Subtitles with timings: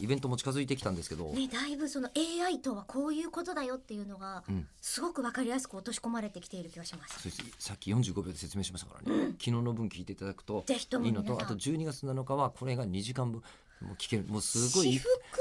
[0.00, 4.66] イベントも近づいてきたんですけど、ねだいぶその AI とはこういうことだよっていうのがうん。
[4.80, 7.30] すごくわかりやすく落とし込まれてきている気がします。
[7.58, 13.42] さっき45秒で説明しましたからね、昨日の分聞いていただくとぜひともいいのとあと12月7日はこれが2時間分
[13.80, 14.24] もう聞ける。
[14.28, 15.00] もうすごい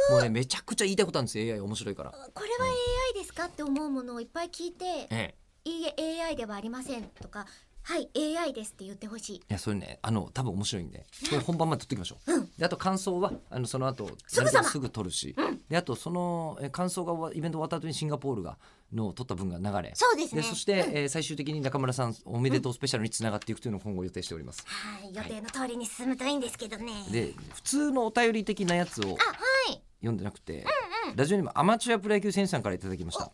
[0.09, 1.53] もうねめちゃくちゃ言いたいことあるんですよ。
[1.53, 2.11] AI 面白いから。
[2.11, 2.65] これは
[3.13, 5.35] AI ですかって思うものをいっぱい聞いてええ。
[5.63, 7.45] いいえ AI ではありませんとか
[7.83, 9.35] はい AI ですって言ってほしい。
[9.37, 12.49] いやそれねあの多分面白いんでこれ本番まで撮っておきましょう、うん。
[12.57, 14.69] であと感想はあのその後すぐさま。
[14.81, 15.35] ぐ撮るし、
[15.69, 18.57] であとそのえ感想が終わイベント終わった後にシンガポールが
[18.93, 19.91] の撮った分が流れ。
[19.95, 20.41] そうですね。
[20.41, 27.05] でそして、えー最終的に中村さんおめでとうスペシャルにつながっていくというのを今後予定しております、はい予定の通りに進むといいんですけどね。
[27.11, 29.15] で普通のお便り的なやつをあは
[29.73, 29.81] い。
[30.01, 30.65] 読んでなくて、
[31.15, 33.31] ラジオにもアマチュアプロ野球選手さんからいただきました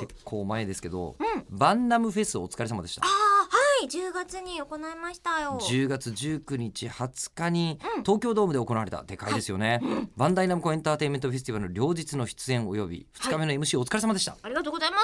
[0.00, 1.44] 結構前ですけど、うん。
[1.50, 3.02] バンナムフェスお疲れ様でした。
[3.04, 3.88] あーはい。
[3.88, 5.58] 10月に行いましたよ。
[5.60, 8.02] 10月19日20日にうん。
[8.02, 9.80] 東京ドームで行われたでかいですよね、
[10.16, 14.98] バンダイナムコエンターテインメントフェスティバルの両日の出演および2日目の MC お疲れ様でした、ありがとうございま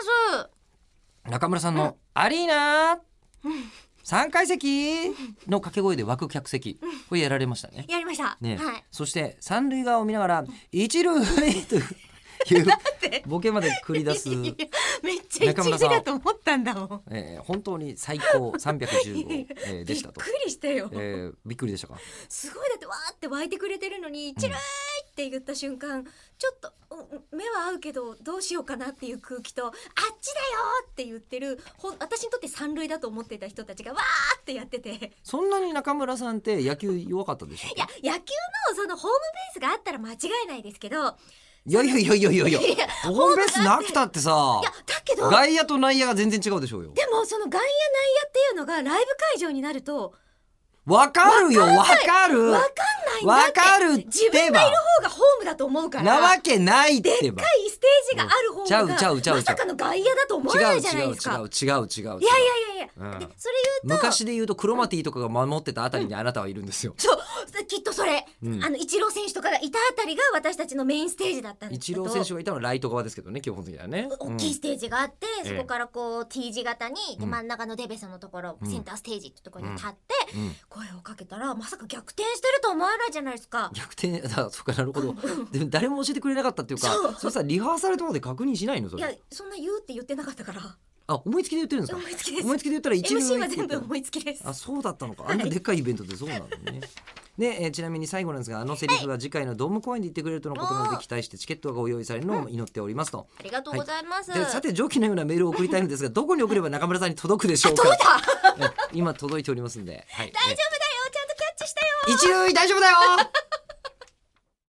[1.25, 1.31] す。
[1.31, 3.01] 中村さんの「アリーナ
[4.05, 5.09] 3階席!」
[5.49, 6.79] の掛け声で湧く客席
[7.09, 7.87] これやられましたね。
[7.89, 8.37] やりました。
[8.41, 8.85] ね、はい。
[8.91, 11.15] そして三塁側を見ながら「一塁!」
[11.67, 11.77] と
[12.55, 12.67] いう
[13.27, 14.65] ボケまで繰り出す、 めっちゃ
[15.17, 20.45] 一塁中村さんだと思ったんだもんえー本当に最高 315、えーでしたとびっく。
[20.47, 21.99] りしたよ、えーびっくりでしたか？
[22.29, 24.61] すごいだってわーって湧いてくれてるのに「チルーイ!」
[25.11, 26.05] って言った瞬間
[26.39, 30.59] ちょっとうん目は合うけどどうしようかなっていう空気と「あっちだよ!」
[30.91, 38.33] って言ってるほん私にとって三塁だと思っていた人たちがわーってやってていそんなに中村さんって野球弱かったでしょや野球
[38.71, 41.17] のそのホームベースがあったら間違いないですけど
[41.67, 42.61] いやいやいやいやいやいや。
[42.61, 44.61] いやホームベースなくたってさ。
[44.63, 45.29] いやだけど。
[45.29, 46.93] 外野と内野が全然違うでしょうよ。
[46.95, 50.15] でもその外野内野っていうのがライブ会場になると
[50.87, 52.45] わかるよわかる。
[52.53, 52.71] わかん
[53.15, 53.25] ない。
[53.25, 54.07] んだわってかるってば。
[54.07, 61.49] 自分がいる方がホームだと思うからなわけないっでっかてばいステージがある方がちゃうちゃうちゃうまさかの外野だと思わ違ないじゃなう違違ういうですか違う違う違う。
[61.51, 63.19] いやいやいやいや、うん。
[63.19, 63.95] でそれ言うと。
[63.97, 66.95] 昔で言うとクロマティとかが守ってたあたりにあなたはいるんですよ。
[66.99, 67.19] そう
[67.67, 68.65] きっとそれ、うん。
[68.65, 74.09] あのイチロー選手とかがいたあたりが私たちのメインステージだったんですイチけどロー選手がいたのはライト側ですけどね基本的にはね。
[74.19, 75.57] 大きいステージがあって、ええ。
[75.57, 77.31] そこからこう T 字型に、でうん。
[77.31, 78.71] 真ん中のデベソのところ、うん。
[78.71, 79.97] センターステージってところに立って、
[80.35, 80.43] うん。
[80.43, 80.57] うん。
[80.69, 83.71] 声をかけたらまさか逆転してると思わないじゃないですか。
[83.75, 85.15] 逆転だそうかなるほど。
[85.53, 87.15] でも誰も教えてくれなかったっていうかそう。
[87.19, 90.77] それさリハーサルとかで確認しないのそいやれそんな言うって言ってなかったから。
[91.09, 91.99] あ思いつきで言ってるんですか？
[91.99, 92.45] 思いつきです。
[92.45, 94.43] 思いつきで言ったら一塁 MC は全部思いつきです。
[94.45, 95.25] あそうだったのか。
[95.29, 96.81] あんなでっかいイベントでそうなのね。
[97.39, 103.27] で、えーちなみに最後なんですがあのセリフは次回のドーム公演で言ってくれるとのことなので期待してチケットがご用意されるのを祈っておりますと。
[103.39, 104.33] ありがとうございます。
[104.33, 107.83] でさて上記のようなメールを送りたいのですがどこに送れば中村さんに届くでしょうか？
[107.83, 108.67] 届いた。
[108.67, 110.67] え今届いておりますんで、はい、大丈夫だよ。
[111.13, 111.93] ちゃんとキャッチしたよ。
[112.09, 112.97] え一塁大丈夫だよ